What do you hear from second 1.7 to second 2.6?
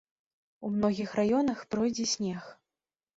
пройдзе снег.